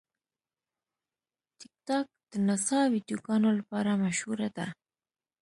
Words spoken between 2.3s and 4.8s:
د نڅا ویډیوګانو لپاره مشهوره ده.